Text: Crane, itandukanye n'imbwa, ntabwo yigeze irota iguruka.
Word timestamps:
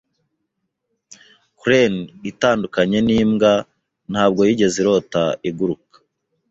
Crane, 1.59 2.01
itandukanye 2.31 2.99
n'imbwa, 3.07 3.53
ntabwo 4.11 4.39
yigeze 4.47 4.75
irota 4.81 5.23
iguruka. 5.49 5.97